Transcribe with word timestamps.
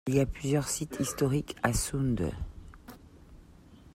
Il 0.07 0.15
y 0.15 0.19
a 0.19 0.25
plusieurs 0.25 0.67
sites 0.67 0.97
historiques 0.99 1.55
à 1.61 1.73
Sunde. 1.73 2.31